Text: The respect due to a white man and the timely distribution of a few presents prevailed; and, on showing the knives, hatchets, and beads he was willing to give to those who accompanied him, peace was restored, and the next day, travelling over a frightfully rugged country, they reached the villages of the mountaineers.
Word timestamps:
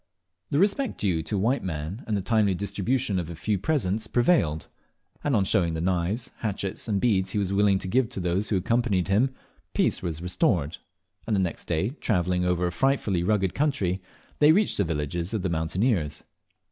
The 0.49 0.57
respect 0.57 0.97
due 0.99 1.21
to 1.21 1.35
a 1.35 1.39
white 1.39 1.61
man 1.63 2.03
and 2.07 2.17
the 2.17 2.23
timely 2.23 2.55
distribution 2.55 3.19
of 3.19 3.29
a 3.29 3.35
few 3.35 3.59
presents 3.59 4.07
prevailed; 4.07 4.65
and, 5.23 5.35
on 5.35 5.43
showing 5.43 5.75
the 5.75 5.79
knives, 5.79 6.31
hatchets, 6.37 6.87
and 6.87 6.99
beads 6.99 7.33
he 7.33 7.37
was 7.37 7.53
willing 7.53 7.77
to 7.77 7.87
give 7.87 8.09
to 8.09 8.19
those 8.19 8.49
who 8.49 8.57
accompanied 8.57 9.09
him, 9.09 9.35
peace 9.75 10.01
was 10.01 10.19
restored, 10.19 10.79
and 11.27 11.35
the 11.35 11.39
next 11.39 11.65
day, 11.65 11.89
travelling 11.99 12.43
over 12.43 12.65
a 12.65 12.71
frightfully 12.71 13.21
rugged 13.21 13.53
country, 13.53 14.01
they 14.39 14.51
reached 14.51 14.77
the 14.77 14.83
villages 14.83 15.35
of 15.35 15.43
the 15.43 15.49
mountaineers. 15.49 16.23